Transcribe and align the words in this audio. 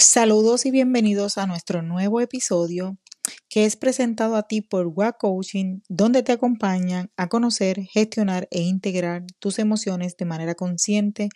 Saludos 0.00 0.64
y 0.64 0.70
bienvenidos 0.70 1.36
a 1.36 1.46
nuestro 1.46 1.82
nuevo 1.82 2.22
episodio 2.22 2.96
que 3.50 3.66
es 3.66 3.76
presentado 3.76 4.34
a 4.34 4.44
ti 4.44 4.62
por 4.62 4.86
WA 4.86 5.12
Coaching, 5.12 5.80
donde 5.90 6.22
te 6.22 6.32
acompañan 6.32 7.10
a 7.18 7.28
conocer, 7.28 7.82
gestionar 7.82 8.48
e 8.50 8.62
integrar 8.62 9.24
tus 9.40 9.58
emociones 9.58 10.16
de 10.16 10.24
manera 10.24 10.54
consciente 10.54 11.28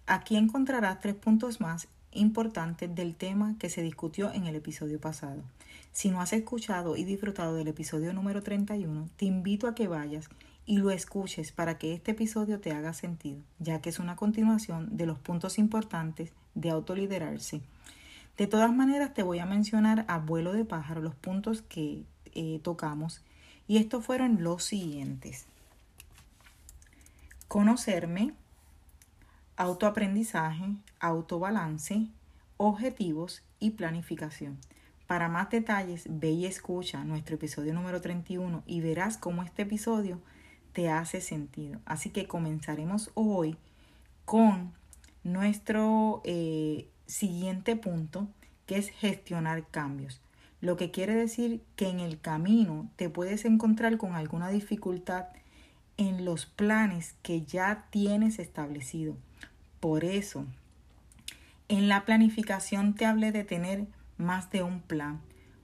Aquí 0.06 0.36
encontrarás 0.36 1.00
tres 1.00 1.16
puntos 1.16 1.60
más 1.60 1.88
importantes 2.12 2.94
del 2.94 3.16
tema 3.16 3.56
que 3.58 3.68
se 3.68 3.82
discutió 3.82 4.32
en 4.32 4.46
el 4.46 4.54
episodio 4.54 5.00
pasado. 5.00 5.42
Si 5.90 6.10
no 6.10 6.20
has 6.20 6.32
escuchado 6.32 6.96
y 6.96 7.02
disfrutado 7.02 7.56
del 7.56 7.66
episodio 7.66 8.12
número 8.12 8.44
31, 8.44 9.08
te 9.16 9.24
invito 9.24 9.66
a 9.66 9.74
que 9.74 9.88
vayas 9.88 10.28
lo 10.76 10.90
escuches 10.90 11.52
para 11.52 11.78
que 11.78 11.94
este 11.94 12.12
episodio 12.12 12.60
te 12.60 12.72
haga 12.72 12.92
sentido, 12.92 13.40
ya 13.58 13.80
que 13.80 13.88
es 13.88 13.98
una 13.98 14.16
continuación 14.16 14.96
de 14.96 15.06
los 15.06 15.18
puntos 15.18 15.58
importantes 15.58 16.32
de 16.54 16.70
autoliderarse. 16.70 17.60
De 18.36 18.46
todas 18.46 18.72
maneras, 18.72 19.12
te 19.12 19.22
voy 19.22 19.38
a 19.38 19.46
mencionar 19.46 20.04
a 20.08 20.18
vuelo 20.18 20.52
de 20.52 20.64
pájaro 20.64 21.00
los 21.00 21.14
puntos 21.14 21.62
que 21.62 22.04
eh, 22.34 22.60
tocamos 22.62 23.22
y 23.66 23.78
estos 23.78 24.04
fueron 24.04 24.42
los 24.42 24.64
siguientes. 24.64 25.46
Conocerme, 27.48 28.32
autoaprendizaje, 29.56 30.74
autobalance, 31.00 32.06
objetivos 32.56 33.42
y 33.58 33.70
planificación. 33.70 34.58
Para 35.06 35.28
más 35.28 35.50
detalles, 35.50 36.04
ve 36.08 36.30
y 36.30 36.46
escucha 36.46 37.02
nuestro 37.04 37.34
episodio 37.34 37.74
número 37.74 38.00
31 38.00 38.62
y 38.66 38.80
verás 38.80 39.18
cómo 39.18 39.42
este 39.42 39.62
episodio 39.62 40.20
te 40.72 40.90
hace 40.90 41.20
sentido. 41.20 41.80
Así 41.84 42.10
que 42.10 42.26
comenzaremos 42.26 43.10
hoy 43.14 43.56
con 44.24 44.72
nuestro 45.24 46.22
eh, 46.24 46.88
siguiente 47.06 47.76
punto, 47.76 48.28
que 48.66 48.78
es 48.78 48.90
gestionar 48.90 49.66
cambios. 49.68 50.20
Lo 50.60 50.76
que 50.76 50.90
quiere 50.90 51.14
decir 51.14 51.62
que 51.76 51.88
en 51.88 52.00
el 52.00 52.20
camino 52.20 52.88
te 52.96 53.08
puedes 53.08 53.44
encontrar 53.44 53.96
con 53.96 54.14
alguna 54.14 54.50
dificultad 54.50 55.26
en 55.96 56.24
los 56.24 56.46
planes 56.46 57.14
que 57.22 57.42
ya 57.42 57.86
tienes 57.90 58.38
establecido. 58.38 59.16
Por 59.80 60.04
eso, 60.04 60.46
en 61.68 61.88
la 61.88 62.04
planificación 62.04 62.94
te 62.94 63.06
hablé 63.06 63.32
de 63.32 63.44
tener 63.44 63.86
más 64.18 64.50
de 64.50 64.62
un 64.62 64.80
plan 64.80 65.20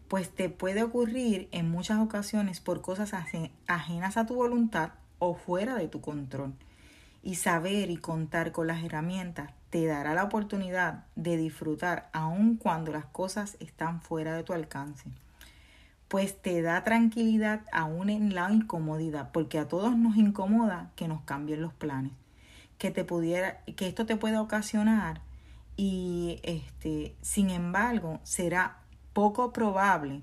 pues 0.09 0.31
te 0.31 0.49
puede 0.49 0.83
ocurrir 0.83 1.49
en 1.53 1.71
muchas 1.71 1.99
ocasiones 1.99 2.61
por 2.61 2.81
cosas 2.81 3.12
ajenas 3.67 4.17
a 4.17 4.27
tu 4.27 4.34
voluntad 4.34 4.91
o 5.19 5.34
fuera 5.34 5.75
de 5.77 5.89
tu 5.89 6.00
control. 6.00 6.55
Y 7.22 7.37
saber 7.37 7.91
y 7.91 7.97
contar 7.97 8.53
con 8.53 8.69
las 8.69 8.84
herramientas 8.84 9.50
te 9.71 9.84
dará 9.87 10.15
la 10.15 10.25
oportunidad 10.25 11.05
de 11.17 11.37
disfrutar 11.37 12.09
aun 12.12 12.56
cuando 12.56 12.93
las 12.93 13.06
cosas 13.06 13.56
están 13.59 14.00
fuera 14.00 14.34
de 14.34 14.44
tu 14.44 14.53
alcance. 14.53 15.11
Pues 16.06 16.41
te 16.41 16.62
da 16.62 16.84
tranquilidad 16.84 17.62
aún 17.73 18.11
en 18.11 18.33
la 18.33 18.50
incomodidad, 18.53 19.33
porque 19.33 19.59
a 19.59 19.67
todos 19.67 19.97
nos 19.97 20.17
incomoda 20.17 20.93
que 20.94 21.08
nos 21.08 21.23
cambien 21.23 21.62
los 21.62 21.73
planes, 21.73 22.12
que 22.79 22.93
te 22.93 23.03
pudiera, 23.03 23.61
que 23.75 23.88
esto 23.88 24.06
te 24.06 24.17
pueda 24.17 24.41
ocasionar 24.41 25.20
y 25.76 26.41
este, 26.44 27.17
sin 27.20 27.50
embargo, 27.50 28.20
será 28.23 28.79
poco 29.17 29.51
probable 29.51 30.21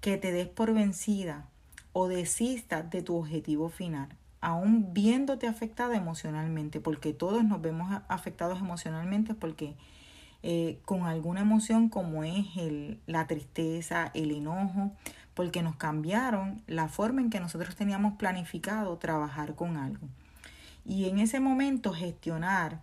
que 0.00 0.16
te 0.16 0.32
des 0.32 0.48
por 0.48 0.72
vencida 0.72 1.46
o 1.92 2.08
desistas 2.08 2.88
de 2.88 3.02
tu 3.02 3.14
objetivo 3.14 3.68
final, 3.68 4.08
aún 4.40 4.94
viéndote 4.94 5.46
afectada 5.46 5.94
emocionalmente, 5.94 6.80
porque 6.80 7.12
todos 7.12 7.44
nos 7.44 7.60
vemos 7.60 8.00
afectados 8.08 8.60
emocionalmente 8.60 9.34
porque 9.34 9.76
eh, 10.42 10.80
con 10.86 11.02
alguna 11.02 11.42
emoción 11.42 11.90
como 11.90 12.24
es 12.24 12.46
el, 12.56 12.98
la 13.06 13.26
tristeza, 13.26 14.10
el 14.14 14.30
enojo, 14.30 14.90
porque 15.34 15.62
nos 15.62 15.76
cambiaron 15.76 16.62
la 16.66 16.88
forma 16.88 17.20
en 17.20 17.28
que 17.28 17.40
nosotros 17.40 17.76
teníamos 17.76 18.14
planificado 18.14 18.96
trabajar 18.96 19.54
con 19.54 19.76
algo. 19.76 20.08
Y 20.86 21.10
en 21.10 21.18
ese 21.18 21.40
momento 21.40 21.92
gestionar 21.92 22.80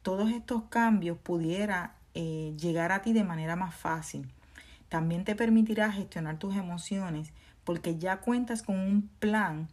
todos 0.00 0.30
estos 0.30 0.62
cambios 0.70 1.18
pudiera 1.18 1.96
eh, 2.14 2.54
llegar 2.58 2.92
a 2.92 3.02
ti 3.02 3.12
de 3.12 3.24
manera 3.24 3.56
más 3.56 3.74
fácil. 3.74 4.26
También 4.94 5.24
te 5.24 5.34
permitirá 5.34 5.90
gestionar 5.90 6.38
tus 6.38 6.54
emociones 6.54 7.32
porque 7.64 7.98
ya 7.98 8.18
cuentas 8.18 8.62
con 8.62 8.78
un 8.78 9.10
plan 9.18 9.66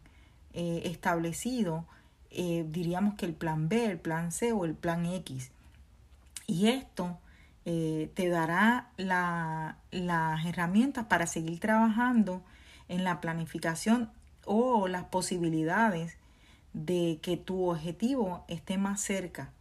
eh, 0.52 0.82
establecido, 0.86 1.84
eh, 2.32 2.66
diríamos 2.68 3.14
que 3.14 3.26
el 3.26 3.32
plan 3.32 3.68
B, 3.68 3.84
el 3.84 4.00
plan 4.00 4.32
C 4.32 4.50
o 4.50 4.64
el 4.64 4.74
plan 4.74 5.06
X. 5.06 5.52
Y 6.48 6.66
esto 6.66 7.20
eh, 7.64 8.10
te 8.14 8.30
dará 8.30 8.90
la, 8.96 9.76
las 9.92 10.44
herramientas 10.44 11.06
para 11.06 11.28
seguir 11.28 11.60
trabajando 11.60 12.42
en 12.88 13.04
la 13.04 13.20
planificación 13.20 14.10
o 14.44 14.88
las 14.88 15.04
posibilidades 15.04 16.16
de 16.72 17.20
que 17.22 17.36
tu 17.36 17.70
objetivo 17.70 18.44
esté 18.48 18.76
más 18.76 19.00
cerca 19.00 19.52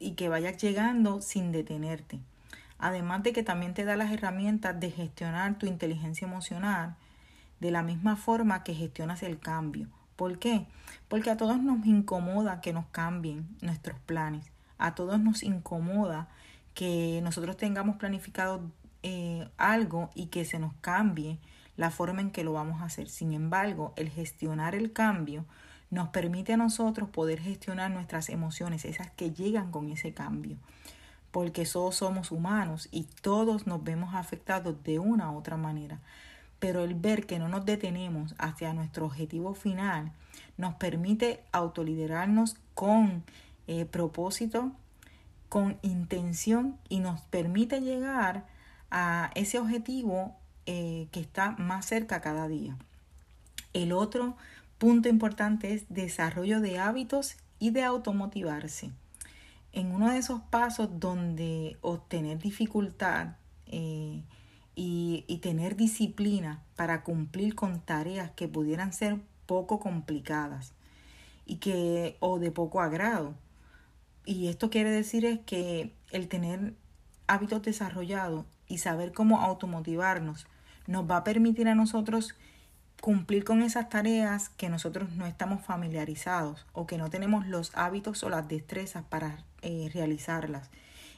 y 0.00 0.12
que 0.12 0.30
vayas 0.30 0.56
llegando 0.56 1.20
sin 1.20 1.52
detenerte. 1.52 2.20
Además 2.78 3.22
de 3.22 3.32
que 3.32 3.42
también 3.42 3.74
te 3.74 3.84
da 3.84 3.96
las 3.96 4.12
herramientas 4.12 4.78
de 4.78 4.90
gestionar 4.90 5.58
tu 5.58 5.66
inteligencia 5.66 6.26
emocional 6.26 6.96
de 7.60 7.70
la 7.70 7.82
misma 7.82 8.16
forma 8.16 8.62
que 8.62 8.74
gestionas 8.74 9.22
el 9.22 9.38
cambio. 9.38 9.88
¿Por 10.16 10.38
qué? 10.38 10.66
Porque 11.08 11.30
a 11.30 11.36
todos 11.36 11.62
nos 11.62 11.84
incomoda 11.86 12.60
que 12.60 12.72
nos 12.72 12.86
cambien 12.86 13.48
nuestros 13.60 13.98
planes. 14.00 14.50
A 14.78 14.94
todos 14.94 15.20
nos 15.20 15.42
incomoda 15.42 16.28
que 16.74 17.20
nosotros 17.22 17.56
tengamos 17.56 17.96
planificado 17.96 18.62
eh, 19.02 19.48
algo 19.56 20.10
y 20.14 20.26
que 20.26 20.44
se 20.44 20.58
nos 20.58 20.72
cambie 20.80 21.38
la 21.76 21.90
forma 21.90 22.20
en 22.20 22.30
que 22.30 22.44
lo 22.44 22.52
vamos 22.52 22.82
a 22.82 22.86
hacer. 22.86 23.08
Sin 23.08 23.32
embargo, 23.32 23.92
el 23.96 24.10
gestionar 24.10 24.74
el 24.74 24.92
cambio 24.92 25.44
nos 25.90 26.08
permite 26.08 26.52
a 26.52 26.56
nosotros 26.56 27.08
poder 27.08 27.40
gestionar 27.40 27.90
nuestras 27.90 28.28
emociones, 28.28 28.84
esas 28.84 29.10
que 29.12 29.30
llegan 29.30 29.70
con 29.70 29.88
ese 29.88 30.12
cambio, 30.12 30.56
porque 31.30 31.64
todos 31.64 31.96
somos 31.96 32.30
humanos 32.30 32.88
y 32.90 33.04
todos 33.22 33.66
nos 33.66 33.82
vemos 33.84 34.14
afectados 34.14 34.82
de 34.84 34.98
una 34.98 35.30
u 35.30 35.38
otra 35.38 35.56
manera. 35.56 36.00
Pero 36.58 36.84
el 36.84 36.94
ver 36.94 37.26
que 37.26 37.38
no 37.38 37.48
nos 37.48 37.64
detenemos 37.64 38.34
hacia 38.38 38.72
nuestro 38.72 39.06
objetivo 39.06 39.54
final 39.54 40.12
nos 40.56 40.74
permite 40.74 41.40
autoliderarnos 41.52 42.56
con 42.74 43.22
eh, 43.66 43.84
propósito, 43.84 44.72
con 45.48 45.78
intención 45.82 46.76
y 46.88 47.00
nos 47.00 47.20
permite 47.22 47.80
llegar 47.80 48.46
a 48.90 49.30
ese 49.34 49.58
objetivo 49.58 50.34
eh, 50.66 51.08
que 51.12 51.20
está 51.20 51.52
más 51.52 51.86
cerca 51.86 52.20
cada 52.20 52.48
día. 52.48 52.76
El 53.72 53.92
otro 53.92 54.36
punto 54.78 55.08
importante 55.08 55.74
es 55.74 55.84
desarrollo 55.88 56.60
de 56.60 56.78
hábitos 56.78 57.36
y 57.58 57.70
de 57.70 57.84
automotivarse. 57.84 58.90
En 59.78 59.92
uno 59.92 60.10
de 60.10 60.18
esos 60.18 60.40
pasos 60.40 60.88
donde 60.98 61.76
obtener 61.82 62.38
dificultad 62.40 63.36
eh, 63.66 64.24
y, 64.74 65.24
y 65.28 65.38
tener 65.38 65.76
disciplina 65.76 66.64
para 66.74 67.04
cumplir 67.04 67.54
con 67.54 67.80
tareas 67.80 68.32
que 68.32 68.48
pudieran 68.48 68.92
ser 68.92 69.20
poco 69.46 69.78
complicadas 69.78 70.72
y 71.46 71.58
que 71.58 72.16
o 72.18 72.40
de 72.40 72.50
poco 72.50 72.80
agrado. 72.80 73.36
Y 74.24 74.48
esto 74.48 74.68
quiere 74.68 74.90
decir 74.90 75.24
es 75.24 75.38
que 75.46 75.94
el 76.10 76.26
tener 76.26 76.74
hábitos 77.28 77.62
desarrollados 77.62 78.46
y 78.66 78.78
saber 78.78 79.12
cómo 79.12 79.40
automotivarnos 79.40 80.48
nos 80.88 81.08
va 81.08 81.18
a 81.18 81.24
permitir 81.24 81.68
a 81.68 81.76
nosotros 81.76 82.34
cumplir 83.00 83.44
con 83.44 83.62
esas 83.62 83.88
tareas 83.88 84.48
que 84.48 84.68
nosotros 84.68 85.10
no 85.12 85.26
estamos 85.26 85.64
familiarizados 85.64 86.66
o 86.72 86.86
que 86.86 86.98
no 86.98 87.10
tenemos 87.10 87.46
los 87.46 87.70
hábitos 87.74 88.22
o 88.22 88.28
las 88.28 88.48
destrezas 88.48 89.04
para 89.04 89.44
eh, 89.62 89.90
realizarlas 89.92 90.70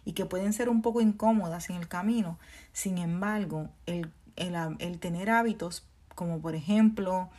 y 0.04 0.12
que 0.12 0.26
pueden 0.26 0.52
ser 0.52 0.68
un 0.68 0.82
poco 0.82 1.00
incómodas 1.00 1.70
en 1.70 1.76
el 1.76 1.88
camino. 1.88 2.38
Sin 2.72 2.98
embargo, 2.98 3.68
el, 3.86 4.10
el, 4.36 4.98
tener 4.98 5.30
hábitos 5.30 5.86
como 6.14 6.40
por 6.40 6.54
ejemplo 6.54 7.30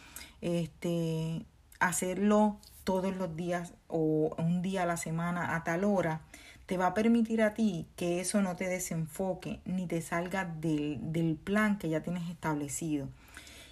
este, 0.42 1.46
hacerlo 1.80 2.58
todos 2.84 3.16
los 3.16 3.36
días 3.36 3.74
o 3.88 4.34
un 4.38 4.62
día 4.62 4.84
a 4.84 4.88
la 4.88 4.98
semana 4.98 5.56
a 5.56 5.64
tal 5.64 5.84
hora, 5.84 6.22
te 6.66 6.78
va 6.78 6.88
a 6.88 6.94
permitir 6.94 7.42
a 7.44 7.54
ti 7.54 7.86
que 7.96 8.22
eso 8.22 8.42
no 8.42 8.56
te 8.56 8.68
desenfoque 8.68 9.60
ni 9.66 9.86
te 9.88 10.02
salga 10.02 10.46
del, 10.46 11.00
del 11.12 11.36
plan 11.36 11.78
que 11.78 11.90
ya 11.90 12.02
tienes 12.02 12.30
establecido 12.30 13.08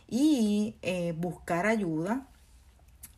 y 0.09 0.75
eh, 0.81 1.13
buscar 1.15 1.67
ayuda, 1.67 2.25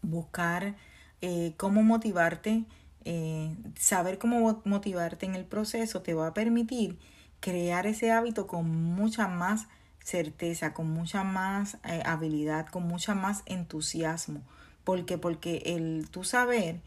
buscar 0.02 0.76
eh, 1.22 1.54
cómo 1.58 1.84
motivarte, 1.84 2.66
eh, 3.06 3.56
saber 3.78 4.18
cómo 4.20 4.62
motivarte 4.66 5.26
en 5.26 5.36
el 5.36 5.46
proceso 5.46 6.02
te 6.02 6.14
va 6.14 6.28
a 6.28 6.34
permitir 6.34 7.00
crear 7.40 7.88
ese 7.88 8.12
hábito 8.12 8.46
con 8.46 8.70
mucha 8.70 9.28
más 9.28 9.68
certeza, 10.04 10.74
con 10.74 10.90
mucha 10.92 11.24
más 11.24 11.78
habilidad, 12.06 12.68
con 12.68 12.88
mucha 12.88 13.16
más 13.16 13.44
entusiasmo. 13.46 14.42
¿Por 14.84 15.06
qué? 15.06 15.18
Porque 15.18 15.62
el 15.66 16.10
tú 16.10 16.24
saber 16.24 16.82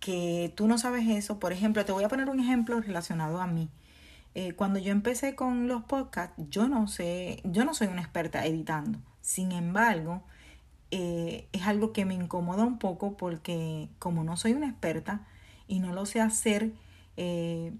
que 0.00 0.52
tú 0.56 0.66
no 0.66 0.78
sabes 0.78 1.08
eso, 1.08 1.38
por 1.38 1.52
ejemplo, 1.52 1.84
te 1.84 1.92
voy 1.92 2.04
a 2.04 2.08
poner 2.08 2.28
un 2.28 2.40
ejemplo 2.40 2.80
relacionado 2.80 3.40
a 3.40 3.46
mí. 3.46 3.68
cuando 4.56 4.78
yo 4.80 4.92
empecé 4.92 5.34
con 5.34 5.68
los 5.68 5.84
podcasts, 5.84 6.34
yo 6.50 6.68
no 6.68 6.88
sé, 6.88 7.40
yo 7.44 7.64
no 7.64 7.74
soy 7.74 7.88
una 7.88 8.02
experta 8.02 8.44
editando. 8.46 8.98
Sin 9.24 9.52
embargo, 9.52 10.22
eh, 10.90 11.48
es 11.52 11.62
algo 11.66 11.94
que 11.94 12.04
me 12.04 12.12
incomoda 12.12 12.62
un 12.64 12.78
poco 12.78 13.16
porque 13.16 13.88
como 13.98 14.22
no 14.22 14.36
soy 14.36 14.52
una 14.52 14.68
experta 14.68 15.26
y 15.66 15.78
no 15.78 15.94
lo 15.94 16.04
sé 16.04 16.20
hacer 16.20 16.72
eh, 17.16 17.72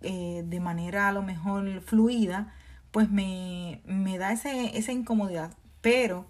eh, 0.00 0.42
de 0.46 0.60
manera 0.60 1.08
a 1.08 1.12
lo 1.12 1.20
mejor 1.20 1.82
fluida, 1.82 2.54
pues 2.92 3.10
me, 3.10 3.82
me 3.84 4.16
da 4.16 4.32
ese, 4.32 4.78
esa 4.78 4.90
incomodidad. 4.90 5.52
Pero 5.82 6.24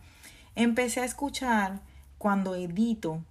empecé 0.57 1.01
a 1.01 1.05
escuchar 1.05 1.81
cuando 2.19 2.57
edito 2.57 3.23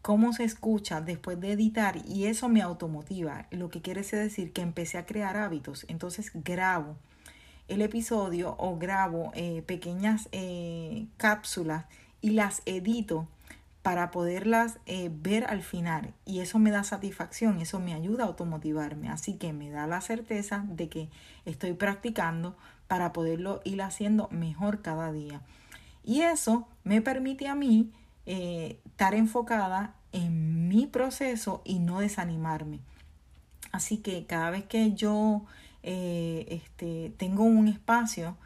cómo 0.00 0.32
se 0.32 0.44
escucha 0.44 1.02
después 1.02 1.38
de 1.40 1.52
editar 1.52 1.98
y 2.06 2.24
eso 2.24 2.48
me 2.48 2.62
automotiva. 2.62 3.48
Lo 3.50 3.68
que 3.68 3.82
quiere 3.82 4.00
decir 4.00 4.54
que 4.54 4.62
empecé 4.62 4.96
a 4.96 5.04
crear 5.04 5.36
hábitos. 5.36 5.84
Entonces 5.88 6.32
grabo 6.32 6.96
el 7.68 7.82
episodio 7.82 8.54
o 8.58 8.76
grabo 8.78 9.32
eh, 9.34 9.62
pequeñas 9.62 10.28
eh, 10.32 11.06
cápsulas 11.16 11.86
y 12.20 12.30
las 12.30 12.62
edito 12.66 13.26
para 13.82 14.10
poderlas 14.10 14.78
eh, 14.86 15.10
ver 15.12 15.44
al 15.44 15.62
final 15.62 16.14
y 16.24 16.40
eso 16.40 16.58
me 16.58 16.70
da 16.70 16.84
satisfacción, 16.84 17.60
eso 17.60 17.80
me 17.80 17.94
ayuda 17.94 18.24
a 18.24 18.28
automotivarme, 18.28 19.10
así 19.10 19.34
que 19.34 19.52
me 19.52 19.70
da 19.70 19.86
la 19.86 20.00
certeza 20.00 20.64
de 20.68 20.88
que 20.88 21.08
estoy 21.44 21.74
practicando 21.74 22.56
para 22.88 23.12
poderlo 23.12 23.60
ir 23.64 23.82
haciendo 23.82 24.28
mejor 24.30 24.80
cada 24.80 25.12
día. 25.12 25.42
Y 26.02 26.20
eso 26.22 26.66
me 26.82 27.00
permite 27.00 27.48
a 27.48 27.54
mí 27.54 27.92
estar 28.26 29.14
enfocada 29.14 29.94
en 30.12 30.68
mi 30.68 30.86
proceso 30.86 31.60
y 31.64 31.78
no 31.78 32.00
desanimarme. 32.00 32.80
Así 33.72 33.98
que 33.98 34.24
cada 34.24 34.50
vez 34.50 34.64
que 34.64 34.92
yo 34.92 35.44
eh, 35.84 36.46
este, 36.48 37.12
tengo 37.18 37.44
un 37.44 37.68
espacio, 37.68 38.36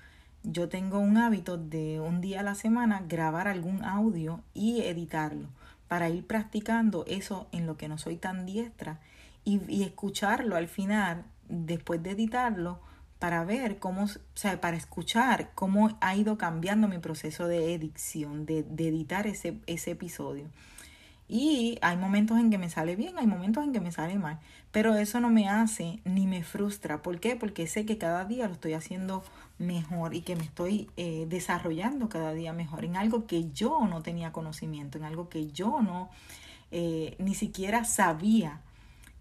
yo 0.43 0.69
tengo 0.69 0.99
un 0.99 1.17
hábito 1.17 1.57
de 1.57 2.01
un 2.01 2.21
día 2.21 2.41
a 2.41 2.43
la 2.43 2.55
semana 2.55 3.05
grabar 3.09 3.49
algún 3.49 3.85
audio 3.85 4.41
y 4.55 4.83
editarlo 4.83 5.49
para 5.87 6.11
ir 6.11 6.27
practicando 6.27 7.05
eso 7.07 7.49
en 7.53 7.67
lo 7.67 7.77
que 7.77 7.89
no 7.89 7.97
soy 7.97 8.17
tan 8.17 8.45
diestra 8.45 8.99
y, 9.45 9.61
y 9.69 9.85
escucharlo 9.85 10.57
al 10.57 10.69
final, 10.69 11.25
después 11.49 12.03
de 12.03 12.11
editarlo, 12.11 12.81
para 13.19 13.45
ver 13.45 13.79
cómo, 13.79 14.05
o 14.05 14.09
sea, 14.35 14.61
para 14.61 14.77
escuchar 14.77 15.51
cómo 15.55 15.97
ha 16.01 16.17
ido 16.17 16.39
cambiando 16.39 16.89
mi 16.89 16.99
proceso 16.99 17.47
de 17.47 17.75
edición, 17.75 18.47
de, 18.47 18.63
de 18.63 18.89
editar 18.89 19.27
ese, 19.27 19.59
ese 19.67 19.93
episodio. 19.93 20.47
Y 21.29 21.79
hay 21.83 21.99
momentos 21.99 22.39
en 22.39 22.51
que 22.51 22.57
me 22.57 22.71
sale 22.71 22.97
bien, 22.97 23.19
hay 23.19 23.27
momentos 23.27 23.63
en 23.63 23.73
que 23.75 23.81
me 23.81 23.93
sale 23.93 24.19
mal, 24.19 24.41
pero 24.73 24.97
eso 24.97 25.21
no 25.21 25.29
me 25.29 25.49
hace 25.49 26.01
ni 26.05 26.27
me 26.27 26.43
frustra. 26.43 27.03
¿Por 27.03 27.21
qué? 27.21 27.37
Porque 27.37 27.67
sé 27.67 27.85
que 27.85 27.99
cada 27.99 28.25
día 28.25 28.47
lo 28.47 28.55
estoy 28.55 28.73
haciendo 28.73 29.23
mejor 29.59 30.15
y 30.15 30.23
que 30.23 30.37
me 30.37 30.45
estoy 30.45 30.89
eh, 30.97 31.27
desarrollando 31.29 32.09
cada 32.09 32.33
día 32.33 32.55
mejor 32.55 32.87
en 32.87 32.97
algo 32.97 33.27
que 33.27 33.51
yo 33.53 33.87
no 33.87 34.03
tenía 34.03 34.33
conocimiento, 34.33 34.97
en 34.97 35.05
algo 35.05 35.29
que 35.29 35.51
yo 35.51 35.83
no 35.83 36.09
eh, 36.71 37.15
ni 37.19 37.35
siquiera 37.35 37.85
sabía 37.85 38.61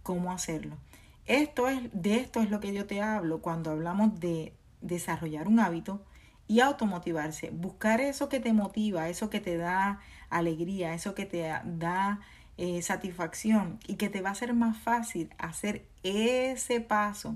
cómo 0.03 0.31
hacerlo. 0.31 0.77
Esto 1.25 1.67
es, 1.67 1.81
de 1.91 2.15
esto 2.15 2.41
es 2.41 2.49
lo 2.49 2.61
que 2.61 2.73
yo 2.73 2.85
te 2.85 3.01
hablo 3.01 3.41
cuando 3.41 3.71
hablamos 3.71 4.17
de 4.21 4.53
desarrollar 4.81 5.49
un 5.49 5.59
hábito 5.59 6.01
y 6.47 6.61
automotivarse, 6.61 7.49
buscar 7.49 7.99
eso 7.99 8.29
que 8.29 8.39
te 8.39 8.53
motiva, 8.53 9.09
eso 9.09 9.29
que 9.29 9.41
te 9.41 9.57
da 9.57 9.99
alegría, 10.29 10.93
eso 10.93 11.15
que 11.15 11.25
te 11.25 11.51
da 11.63 12.19
eh, 12.57 12.81
satisfacción 12.81 13.79
y 13.87 13.95
que 13.95 14.09
te 14.09 14.21
va 14.21 14.31
a 14.31 14.35
ser 14.35 14.53
más 14.53 14.77
fácil 14.77 15.29
hacer 15.37 15.85
ese 16.03 16.81
paso 16.81 17.35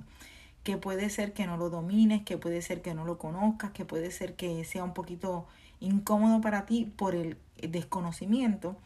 que 0.64 0.78
puede 0.78 1.10
ser 1.10 1.34
que 1.34 1.48
no 1.48 1.58
lo 1.58 1.70
domines, 1.70 2.24
que 2.24 2.38
puede 2.38 2.62
ser 2.62 2.82
que 2.82 2.94
no 2.94 3.06
lo 3.06 3.18
conozcas, 3.18 3.72
que 3.72 3.86
puede 3.86 4.12
ser 4.12 4.36
que 4.36 4.64
sea 4.64 4.84
un 4.84 4.94
poquito 4.94 5.48
incómodo 5.80 6.42
para 6.42 6.66
ti 6.66 6.92
por 6.96 7.16
el 7.16 7.38
desconocimiento, 7.62 8.78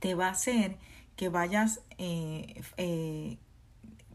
te 0.00 0.14
va 0.14 0.26
a 0.26 0.32
hacer 0.32 0.76
que 1.16 1.28
vayas 1.28 1.80
eh, 1.98 2.62
eh, 2.76 3.36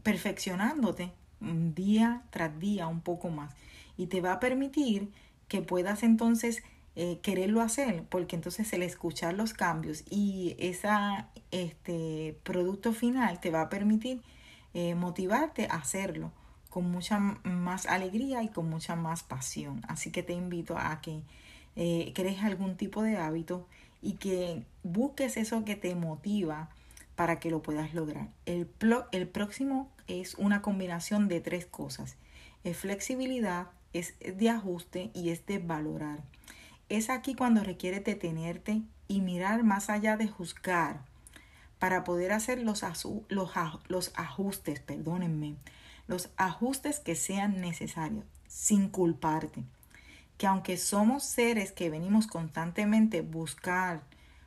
perfeccionándote 0.02 1.12
día 1.40 2.22
tras 2.30 2.58
día 2.58 2.86
un 2.86 3.00
poco 3.00 3.30
más. 3.30 3.54
Y 3.96 4.06
te 4.06 4.20
va 4.20 4.32
a 4.32 4.40
permitir 4.40 5.10
que 5.48 5.62
puedas 5.62 6.02
entonces 6.02 6.62
eh, 7.00 7.20
quererlo 7.22 7.60
hacer, 7.60 8.02
porque 8.08 8.34
entonces 8.34 8.72
el 8.72 8.82
escuchar 8.82 9.34
los 9.34 9.54
cambios 9.54 10.02
y 10.10 10.56
ese 10.58 10.88
este, 11.52 12.36
producto 12.42 12.92
final 12.92 13.38
te 13.38 13.52
va 13.52 13.60
a 13.60 13.68
permitir 13.68 14.20
eh, 14.74 14.96
motivarte 14.96 15.68
a 15.70 15.76
hacerlo 15.76 16.32
con 16.70 16.90
mucha 16.90 17.20
más 17.20 17.86
alegría 17.86 18.42
y 18.42 18.48
con 18.48 18.68
mucha 18.68 18.96
más 18.96 19.22
pasión. 19.22 19.80
Así 19.86 20.10
que 20.10 20.24
te 20.24 20.32
invito 20.32 20.76
a 20.76 21.00
que 21.00 21.22
eh, 21.76 22.10
crees 22.16 22.42
algún 22.42 22.76
tipo 22.76 23.04
de 23.04 23.16
hábito 23.16 23.68
y 24.02 24.14
que 24.14 24.64
busques 24.82 25.36
eso 25.36 25.64
que 25.64 25.76
te 25.76 25.94
motiva 25.94 26.68
para 27.14 27.38
que 27.38 27.48
lo 27.48 27.62
puedas 27.62 27.94
lograr. 27.94 28.26
El, 28.44 28.68
el 29.12 29.28
próximo 29.28 29.88
es 30.08 30.34
una 30.34 30.62
combinación 30.62 31.28
de 31.28 31.40
tres 31.40 31.64
cosas. 31.64 32.16
Es 32.64 32.76
flexibilidad, 32.76 33.68
es 33.92 34.16
de 34.18 34.50
ajuste 34.50 35.12
y 35.14 35.28
es 35.28 35.46
de 35.46 35.60
valorar. 35.60 36.24
Es 36.88 37.10
aquí 37.10 37.34
cuando 37.34 37.62
requiere 37.62 38.00
detenerte 38.00 38.82
y 39.08 39.20
mirar 39.20 39.62
más 39.62 39.90
allá 39.90 40.16
de 40.16 40.28
juzgar 40.28 41.00
para 41.78 42.04
poder 42.04 42.32
hacer 42.32 42.60
los, 42.62 42.82
los, 43.28 43.50
los 43.88 44.12
ajustes, 44.16 44.80
perdónenme, 44.80 45.56
los 46.06 46.30
ajustes 46.36 46.98
que 47.00 47.14
sean 47.14 47.60
necesarios, 47.60 48.24
sin 48.46 48.88
culparte. 48.88 49.64
Que 50.36 50.46
aunque 50.46 50.76
somos 50.76 51.24
seres 51.24 51.72
que 51.72 51.90
venimos 51.90 52.26
constantemente 52.26 53.22
buscar 53.22 54.02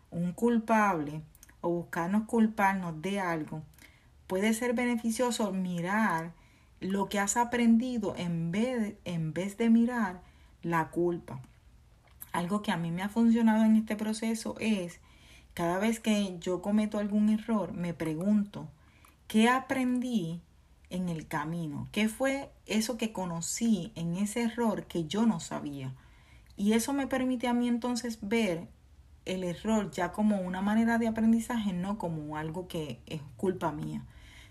un 0.10 0.34
culpable 0.34 1.22
o 1.62 1.70
buscarnos 1.70 2.24
culparnos 2.24 3.02
de 3.02 3.20
algo, 3.20 3.62
puede 4.28 4.54
ser 4.54 4.74
beneficioso 4.74 5.52
mirar 5.52 6.34
lo 6.80 7.08
que 7.10 7.20
has 7.20 7.38
aprendido 7.38 8.16
en 8.18 8.52
vez, 8.52 8.96
en 9.06 9.34
vez 9.34 9.58
de 9.58 9.70
mirar 9.70 10.22
la 10.64 10.90
culpa. 10.90 11.42
Algo 12.32 12.62
que 12.62 12.72
a 12.72 12.78
mí 12.78 12.92
me 12.92 13.04
ha 13.04 13.10
funcionado 13.10 13.66
en 13.66 13.76
este 13.76 13.96
proceso 13.96 14.56
es 14.60 15.00
cada 15.54 15.80
vez 15.80 16.00
que 16.00 16.38
yo 16.40 16.62
cometo 16.62 16.98
algún 16.98 17.30
error, 17.30 17.74
me 17.74 17.94
pregunto, 17.94 18.70
¿qué 19.28 19.50
aprendí 19.50 20.42
en 20.90 21.10
el 21.10 21.28
camino? 21.28 21.90
¿Qué 21.92 22.08
fue 22.08 22.52
eso 22.66 22.98
que 22.98 23.12
conocí 23.12 23.92
en 23.96 24.16
ese 24.16 24.44
error 24.44 24.86
que 24.86 25.06
yo 25.06 25.26
no 25.26 25.40
sabía? 25.40 25.94
Y 26.56 26.74
eso 26.74 26.94
me 26.94 27.08
permite 27.08 27.48
a 27.48 27.54
mí 27.54 27.68
entonces 27.68 28.20
ver 28.22 28.68
el 29.26 29.44
error 29.44 29.92
ya 29.92 30.12
como 30.12 30.42
una 30.42 30.62
manera 30.62 30.98
de 30.98 31.08
aprendizaje, 31.08 31.74
no 31.74 31.98
como 31.98 32.38
algo 32.38 32.68
que 32.68 33.02
es 33.06 33.22
culpa 33.38 33.72
mía, 33.72 34.06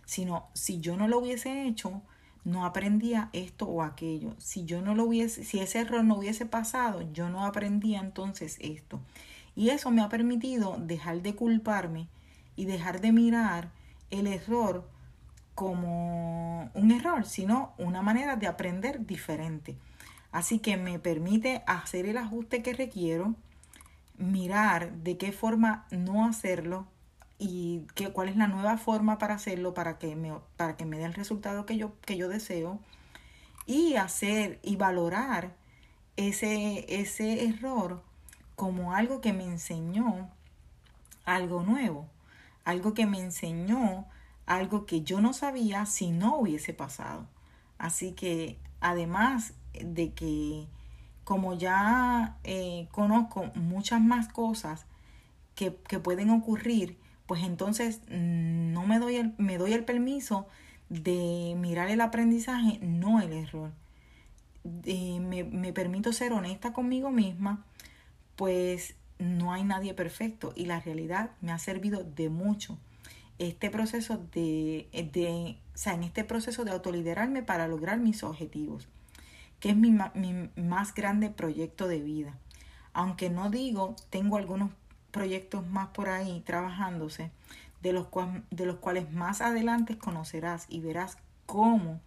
sino 0.05 0.49
si 0.55 0.81
yo 0.81 0.97
no 0.97 1.09
lo 1.09 1.19
hubiese 1.19 1.67
hecho, 1.67 2.03
no 2.45 2.65
aprendía 2.65 3.29
esto 3.33 3.67
o 3.67 3.83
aquello. 3.83 4.35
Si 4.39 4.65
yo 4.65 4.83
no 4.83 4.95
lo 4.95 5.05
hubiese, 5.05 5.45
si 5.45 5.61
ese 5.61 5.81
error 5.81 6.05
no 6.05 6.17
hubiese 6.17 6.47
pasado, 6.47 7.03
yo 7.13 7.29
no 7.29 7.45
aprendía 7.45 8.01
entonces 8.01 8.57
esto. 8.61 9.01
Y 9.55 9.71
eso 9.71 9.91
me 9.91 10.03
ha 10.03 10.09
permitido 10.09 10.77
dejar 10.79 11.23
de 11.23 11.35
culparme 11.35 12.09
y 12.57 12.65
dejar 12.65 13.01
de 13.01 13.13
mirar 13.13 13.71
el 14.11 14.27
error 14.27 14.89
como 15.55 16.71
un 16.75 16.91
error, 16.91 17.27
sino 17.27 17.75
una 17.79 18.03
manera 18.03 18.37
de 18.37 18.47
aprender 18.47 19.07
diferente. 19.07 19.77
Así 20.33 20.59
que 20.59 20.77
me 20.77 20.99
permite 20.99 21.63
hacer 21.67 22.07
el 22.07 22.17
ajuste 22.17 22.63
que 22.63 22.73
requiero, 22.73 23.35
mirar 24.17 24.93
de 24.93 25.17
qué 25.17 25.33
forma 25.33 25.87
no 25.91 26.25
hacerlo 26.25 26.87
y 27.41 27.87
qué, 27.95 28.11
cuál 28.13 28.29
es 28.29 28.37
la 28.37 28.47
nueva 28.47 28.77
forma 28.77 29.19
para 29.19 29.35
hacerlo 29.35 29.75
para 29.75 29.99
que 29.99 30.15
me, 30.15 30.33
para 30.57 30.77
que 30.77 30.85
me 30.85 30.99
dé 30.99 31.05
el 31.05 31.15
resultado 31.15 31.67
que 31.67 31.77
yo, 31.77 31.99
que 32.03 32.17
yo 32.17 32.29
deseo 32.29 32.79
y 33.67 33.97
hacer 33.97 34.61
y 34.63 34.77
valorar 34.77 35.57
ese, 36.17 36.85
ese 37.01 37.47
error 37.47 38.03
como 38.57 38.95
algo 38.95 39.21
que 39.21 39.33
me 39.33 39.45
enseñó 39.45 40.29
algo 41.25 41.63
nuevo, 41.63 42.07
algo 42.65 42.93
que 42.93 43.07
me 43.07 43.21
enseñó 43.21 44.07
algo 44.51 44.85
que 44.85 45.03
yo 45.03 45.21
no 45.21 45.33
sabía 45.33 45.87
si 45.87 46.11
no 46.11 46.37
hubiese 46.37 46.75
pasado. 46.75 47.27
Así 47.79 48.13
que 48.13 48.59
además 48.81 49.55
de 49.73 50.13
que 50.13 50.67
como 51.23 51.55
ya 51.55 52.37
eh, 52.43 52.89
conozco 52.91 53.45
muchas 53.55 54.01
más 54.01 54.27
cosas 54.27 54.87
que, 55.55 55.77
que, 55.87 56.01
pueden 56.01 56.31
ocurrir, 56.31 56.99
pues 57.31 57.45
entonces 57.45 58.01
mm, 58.09 58.73
no 58.73 58.85
me 58.87 58.99
doy 58.99 59.15
el, 59.15 59.35
me 59.39 59.57
doy 59.57 59.73
el 59.73 59.85
permiso 59.85 60.49
de 60.89 61.55
mirar 61.57 61.89
el 61.89 62.01
aprendizaje, 62.01 62.81
no 62.83 63.21
el 63.21 63.33
error. 63.33 63.71
Eh, 64.83 65.21
me, 65.21 65.45
me 65.45 65.73
permito 65.73 66.13
ser 66.13 66.33
honesta 66.33 66.73
conmigo 66.73 67.13
misma 67.13 67.65
pues 68.35 68.97
no 69.21 69.53
hay 69.53 69.63
nadie 69.63 69.95
perfecto 69.95 70.53
y 70.57 70.67
la 70.67 70.81
realidad 70.81 71.31
me 71.41 71.53
ha 71.53 71.61
servido 71.61 72.03
de 72.03 72.31
mucho 72.31 72.79
este 73.39 73.71
proceso 73.71 74.19
de, 74.33 74.89
de 75.13 75.57
o 75.73 75.79
sea, 75.79 75.95
en 75.95 76.03
este 76.03 76.25
proceso 76.25 76.65
de 76.65 76.73
autoliderarme 76.73 77.45
para 77.45 77.69
lograr 77.69 78.01
mis 78.01 78.25
objetivos, 78.25 78.89
que 79.61 79.71
es 79.71 79.77
mi, 79.77 79.97
mi 80.15 80.51
más 80.57 80.95
grande 80.95 81.31
proyecto 81.31 81.87
de 81.87 82.01
vida. 82.01 82.37
Aunque 82.93 83.31
no 83.31 83.51
digo, 83.51 83.95
tengo 84.11 84.37
algunos 84.37 84.73
proyectos 85.11 85.67
más 85.67 85.89
por 85.89 86.09
ahí 86.09 86.43
trabajándose, 86.47 87.31
de 87.83 87.93
los, 87.93 88.07
de 88.51 88.67
los 88.67 88.77
cuales 88.77 89.13
más 89.13 89.41
adelante 89.41 89.99
conocerás 89.99 90.67
y 90.69 90.81
verás 90.81 91.19
cómo 91.47 92.01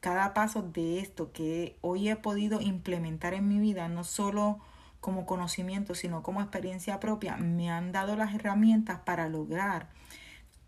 cada 0.00 0.32
paso 0.32 0.62
de 0.62 1.00
esto 1.00 1.32
que 1.32 1.76
hoy 1.80 2.08
he 2.08 2.16
podido 2.16 2.60
implementar 2.60 3.34
en 3.34 3.48
mi 3.48 3.58
vida 3.58 3.88
no 3.88 4.04
solo 4.04 4.60
como 5.00 5.26
conocimiento, 5.26 5.94
sino 5.94 6.22
como 6.22 6.40
experiencia 6.40 7.00
propia, 7.00 7.36
me 7.36 7.70
han 7.70 7.92
dado 7.92 8.16
las 8.16 8.34
herramientas 8.34 9.00
para 9.00 9.28
lograr 9.28 9.88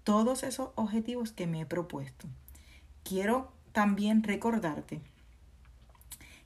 todos 0.05 0.43
esos 0.43 0.71
objetivos 0.77 1.33
que 1.33 1.47
me 1.47 1.63
he 1.63 1.67
propuesto. 1.67 2.27
Quiero 3.03 3.53
también 3.73 4.23
recordarte 4.23 5.01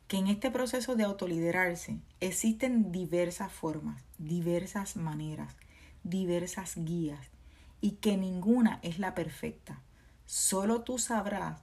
que 0.09 0.19
en 0.19 0.27
este 0.29 0.51
proceso 0.51 0.97
de 0.97 1.05
autoliderarse 1.05 1.99
existen 2.21 2.93
diversas 2.93 3.53
formas, 3.53 4.03
diversas 4.19 4.97
maneras, 4.97 5.57
diversas 6.03 6.75
guías 6.77 7.27
y 7.81 7.93
que 7.93 8.17
ninguna 8.17 8.81
es 8.83 8.99
la 8.99 9.15
perfecta. 9.15 9.81
Solo 10.27 10.83
tú 10.83 10.99
sabrás 10.99 11.61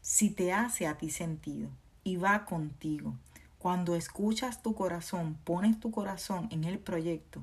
si 0.00 0.30
te 0.30 0.52
hace 0.52 0.86
a 0.86 0.98
ti 0.98 1.10
sentido 1.10 1.68
y 2.04 2.16
va 2.16 2.44
contigo. 2.44 3.14
Cuando 3.58 3.94
escuchas 3.94 4.62
tu 4.62 4.74
corazón, 4.74 5.36
pones 5.44 5.78
tu 5.78 5.90
corazón 5.90 6.48
en 6.50 6.64
el 6.64 6.78
proyecto, 6.78 7.42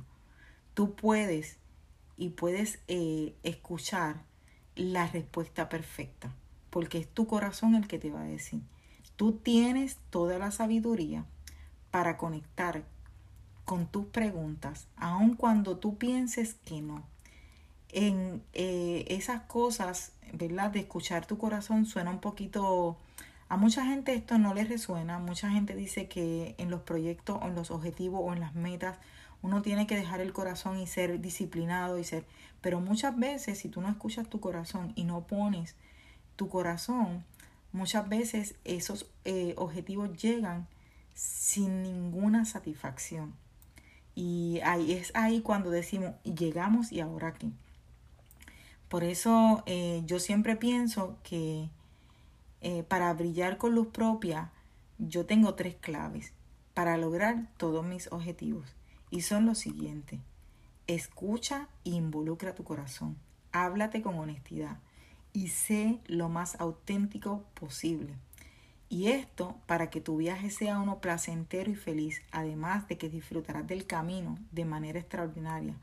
tú 0.74 0.96
puedes 0.96 1.58
y 2.18 2.30
puedes 2.30 2.80
eh, 2.88 3.36
escuchar 3.44 4.24
la 4.76 5.08
respuesta 5.08 5.70
perfecta, 5.70 6.34
porque 6.70 6.98
es 6.98 7.08
tu 7.08 7.28
corazón 7.28 7.76
el 7.76 7.88
que 7.88 8.00
te 8.00 8.10
va 8.10 8.22
a 8.22 8.26
decir. 8.26 8.62
Tú 9.18 9.34
tienes 9.34 9.98
toda 10.10 10.40
la 10.40 10.52
sabiduría 10.52 11.26
para 11.92 12.18
conectar 12.18 12.84
con 13.66 13.86
tus 13.86 14.06
preguntas, 14.06 14.88
aun 14.96 15.36
cuando 15.36 15.78
tú 15.78 15.98
pienses 15.98 16.54
que 16.64 16.82
no. 16.82 17.04
En 17.90 18.42
eh, 18.54 19.06
esas 19.10 19.42
cosas, 19.44 20.14
¿verdad? 20.32 20.72
De 20.72 20.80
escuchar 20.80 21.26
tu 21.26 21.38
corazón 21.38 21.86
suena 21.86 22.12
un 22.12 22.20
poquito 22.20 22.98
a 23.50 23.56
mucha 23.56 23.86
gente 23.86 24.14
esto 24.14 24.38
no 24.38 24.54
le 24.54 24.66
resuena, 24.66 25.20
mucha 25.20 25.50
gente 25.50 25.74
dice 25.74 26.10
que 26.10 26.56
en 26.58 26.70
los 26.70 26.82
proyectos 26.82 27.40
o 27.42 27.48
en 27.48 27.56
los 27.56 27.72
objetivos 27.72 28.22
o 28.22 28.34
en 28.34 28.42
las 28.42 28.56
metas 28.56 28.98
uno 29.42 29.62
tiene 29.62 29.88
que 29.88 29.96
dejar 29.96 30.20
el 30.20 30.34
corazón 30.34 30.80
y 30.80 30.88
ser 30.88 31.22
disciplinado 31.22 31.98
y 31.98 32.04
ser, 32.04 32.26
pero 32.60 32.82
muchas 32.82 33.18
veces 33.18 33.60
si 33.60 33.70
tú 33.70 33.80
no 33.80 33.90
escuchas 33.90 34.28
tu 34.28 34.42
corazón 34.42 34.92
y 34.96 35.06
no 35.06 35.22
pones 35.22 35.76
tu 36.36 36.50
corazón, 36.50 37.24
muchas 37.72 38.08
veces 38.10 38.56
esos 38.64 39.10
eh, 39.26 39.54
objetivos 39.58 40.16
llegan 40.22 40.68
sin 41.14 41.84
ninguna 41.84 42.46
satisfacción. 42.46 43.34
Y 44.16 44.60
ahí 44.64 44.94
es 44.94 45.12
ahí 45.16 45.42
cuando 45.42 45.70
decimos, 45.70 46.16
llegamos 46.24 46.92
y 46.92 47.02
ahora 47.02 47.34
qué. 47.34 47.52
Por 48.90 49.04
eso 49.04 49.64
eh, 49.66 50.02
yo 50.06 50.20
siempre 50.20 50.56
pienso 50.56 51.18
que 51.24 51.70
eh, 52.62 52.84
para 52.84 53.14
brillar 53.14 53.58
con 53.58 53.76
luz 53.76 53.88
propia, 53.88 54.52
yo 54.98 55.26
tengo 55.26 55.56
tres 55.56 55.76
claves 55.76 56.34
para 56.74 56.98
lograr 56.98 57.48
todos 57.58 57.86
mis 57.86 58.12
objetivos. 58.12 58.76
Y 59.10 59.22
son 59.22 59.46
los 59.46 59.60
siguientes. 59.60 60.20
Escucha 60.88 61.68
e 61.86 61.92
involucra 61.92 62.56
tu 62.56 62.64
corazón. 62.64 63.18
Háblate 63.52 64.02
con 64.02 64.18
honestidad 64.18 64.78
y 65.38 65.50
sé 65.50 66.00
lo 66.08 66.30
más 66.30 66.60
auténtico 66.60 67.44
posible. 67.54 68.16
Y 68.90 69.10
esto 69.10 69.56
para 69.68 69.92
que 69.92 70.02
tu 70.02 70.18
viaje 70.18 70.50
sea 70.50 70.80
uno 70.80 70.98
placentero 71.00 71.70
y 71.70 71.76
feliz, 71.76 72.24
además 72.32 72.88
de 72.88 72.98
que 72.98 73.08
disfrutarás 73.08 73.68
del 73.68 73.86
camino 73.86 74.40
de 74.52 74.66
manera 74.66 74.98
extraordinaria. 74.98 75.76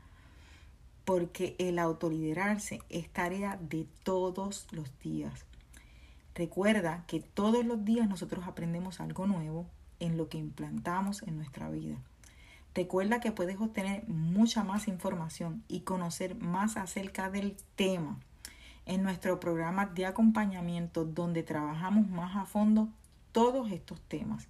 Porque 1.05 1.55
el 1.57 1.79
autoliderarse 1.79 2.81
es 2.89 3.07
tarea 3.07 3.57
de 3.61 3.87
todos 4.03 4.67
los 4.71 4.91
días. 4.99 5.45
Recuerda 6.33 7.05
que 7.07 7.21
todos 7.21 7.65
los 7.65 7.85
días 7.85 8.09
nosotros 8.09 8.45
aprendemos 8.47 8.99
algo 8.99 9.25
nuevo 9.25 9.67
en 10.01 10.17
lo 10.17 10.27
que 10.27 10.37
implantamos 10.37 11.23
en 11.23 11.37
nuestra 11.37 11.69
vida. 11.69 11.95
Recuerda 12.73 13.21
que 13.21 13.31
puedes 13.31 13.57
obtener 13.61 14.05
mucha 14.09 14.65
más 14.65 14.89
información 14.89 15.63
y 15.69 15.81
conocer 15.81 16.35
más 16.35 16.75
acerca 16.75 17.29
del 17.29 17.55
tema 17.77 18.19
en 18.85 19.03
nuestro 19.03 19.39
programa 19.39 19.87
de 19.87 20.05
acompañamiento 20.05 21.05
donde 21.05 21.43
trabajamos 21.43 22.07
más 22.07 22.35
a 22.35 22.45
fondo 22.45 22.89
todos 23.31 23.71
estos 23.71 23.99
temas. 24.01 24.47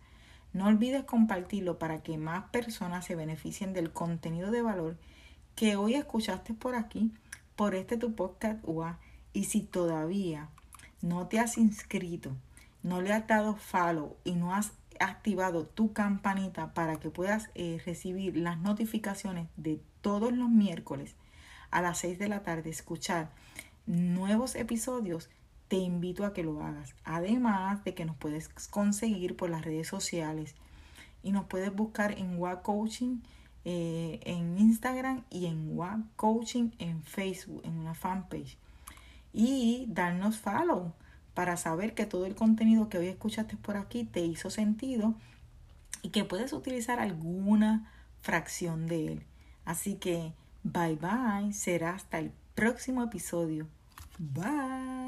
No 0.53 0.67
olvides 0.67 1.03
compartirlo 1.03 1.79
para 1.79 2.01
que 2.01 2.17
más 2.17 2.45
personas 2.49 3.05
se 3.05 3.15
beneficien 3.15 3.73
del 3.73 3.91
contenido 3.91 4.51
de 4.51 4.61
valor 4.61 4.97
que 5.55 5.75
hoy 5.75 5.95
escuchaste 5.95 6.53
por 6.53 6.75
aquí, 6.75 7.11
por 7.55 7.75
este 7.75 7.97
tu 7.97 8.13
podcast 8.15 8.59
UA. 8.63 8.99
Y 9.33 9.45
si 9.45 9.61
todavía 9.61 10.49
no 11.01 11.27
te 11.27 11.39
has 11.39 11.57
inscrito, 11.57 12.31
no 12.83 13.01
le 13.01 13.13
has 13.13 13.27
dado 13.27 13.55
follow 13.55 14.17
y 14.23 14.35
no 14.35 14.53
has 14.53 14.71
activado 14.99 15.65
tu 15.65 15.93
campanita 15.93 16.73
para 16.73 16.99
que 16.99 17.09
puedas 17.09 17.49
eh, 17.55 17.81
recibir 17.85 18.37
las 18.37 18.57
notificaciones 18.57 19.47
de 19.57 19.81
todos 20.01 20.31
los 20.31 20.49
miércoles 20.49 21.15
a 21.71 21.81
las 21.81 21.99
6 21.99 22.19
de 22.19 22.29
la 22.29 22.43
tarde, 22.43 22.69
escuchar 22.69 23.29
nuevos 23.85 24.55
episodios, 24.55 25.29
te 25.67 25.77
invito 25.77 26.25
a 26.25 26.33
que 26.33 26.43
lo 26.43 26.61
hagas. 26.61 26.95
Además 27.03 27.83
de 27.83 27.93
que 27.93 28.05
nos 28.05 28.15
puedes 28.15 28.49
conseguir 28.69 29.35
por 29.35 29.49
las 29.49 29.63
redes 29.63 29.87
sociales 29.87 30.55
y 31.23 31.31
nos 31.31 31.45
puedes 31.45 31.73
buscar 31.73 32.17
en 32.17 32.37
WAC 32.37 32.61
Coaching 32.61 33.19
eh, 33.67 34.19
en 34.25 34.59
Instagram 34.59 35.23
y 35.31 35.47
en 35.47 35.75
WAC 35.75 35.99
Coaching 36.15 36.69
en 36.77 37.01
Facebook, 37.03 37.61
en 37.65 37.77
una 37.77 37.95
fanpage. 37.95 38.57
Y 39.33 39.85
darnos 39.89 40.37
follow 40.37 40.93
para 41.33 41.57
saber 41.57 41.95
que 41.95 42.05
todo 42.05 42.25
el 42.25 42.35
contenido 42.35 42.89
que 42.89 42.99
hoy 42.99 43.07
escuchaste 43.07 43.57
por 43.57 43.75
aquí 43.75 44.05
te 44.05 44.21
hizo 44.21 44.49
sentido 44.49 45.15
y 46.03 46.09
que 46.09 46.23
puedes 46.23 46.53
utilizar 46.53 46.99
alguna 46.99 47.91
fracción 48.21 48.85
de 48.85 49.07
él. 49.07 49.23
Así 49.65 49.95
que 49.95 50.33
bye 50.63 50.95
bye, 50.95 51.51
será 51.51 51.95
hasta 51.95 52.19
el 52.19 52.31
próximo 52.53 53.03
episodio. 53.03 53.67
Bye. 54.19 55.04